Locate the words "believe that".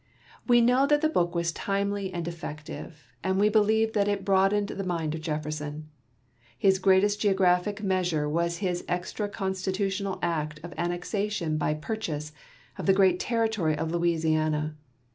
3.49-4.07